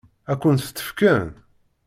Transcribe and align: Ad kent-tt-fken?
Ad 0.31 0.37
kent-tt-fken? 0.41 1.25